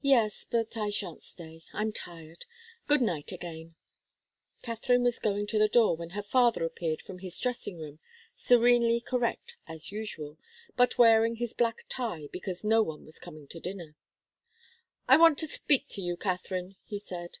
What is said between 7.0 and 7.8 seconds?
from his dressing